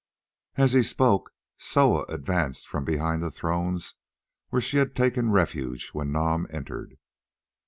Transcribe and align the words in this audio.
As 0.55 0.73
he 0.73 0.81
spoke 0.81 1.31
Soa 1.57 2.05
advanced 2.09 2.67
from 2.67 2.83
behind 2.83 3.21
the 3.21 3.29
thrones 3.29 3.93
where 4.49 4.59
she 4.59 4.77
had 4.77 4.95
taken 4.95 5.29
refuge 5.29 5.89
when 5.89 6.11
Nam 6.11 6.47
entered. 6.49 6.97